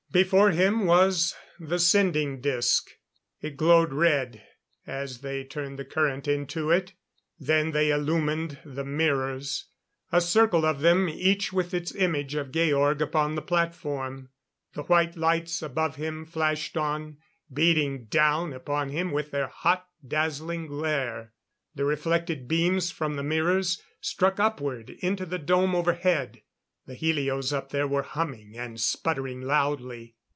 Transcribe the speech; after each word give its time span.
Before 0.13 0.51
him 0.51 0.85
was 0.87 1.37
the 1.57 1.79
sending 1.79 2.41
disc; 2.41 2.89
it 3.39 3.55
glowed 3.55 3.93
red 3.93 4.43
as 4.85 5.19
they 5.19 5.45
turned 5.45 5.79
the 5.79 5.85
current 5.85 6.27
into 6.27 6.69
it. 6.69 6.91
Then 7.39 7.71
they 7.71 7.91
illumined 7.91 8.59
the 8.65 8.83
mirrors; 8.83 9.67
a 10.11 10.19
circle 10.19 10.65
of 10.65 10.81
them, 10.81 11.07
each 11.07 11.53
with 11.53 11.73
its 11.73 11.95
image 11.95 12.35
of 12.35 12.51
Georg 12.51 13.01
upon 13.01 13.35
the 13.35 13.41
platform. 13.41 14.27
The 14.73 14.83
white 14.83 15.15
lights 15.15 15.61
above 15.61 15.95
him 15.95 16.25
flashed 16.25 16.75
on, 16.75 17.19
beating 17.53 18.07
down 18.07 18.51
upon 18.51 18.89
him 18.89 19.13
with 19.13 19.31
their 19.31 19.47
hot, 19.47 19.87
dazzling 20.05 20.67
glare. 20.67 21.31
The 21.73 21.85
reflected 21.85 22.49
beams 22.49 22.91
from 22.91 23.13
the 23.15 23.23
mirrors, 23.23 23.81
struck 24.01 24.41
upward 24.41 24.89
into 24.99 25.25
the 25.25 25.39
dome 25.39 25.73
overhead. 25.73 26.41
The 26.87 26.95
helios 26.95 27.53
up 27.53 27.69
there 27.69 27.87
were 27.87 28.01
humming 28.01 28.57
and 28.57 28.81
sputtering 28.81 29.39
loudly. 29.41 30.15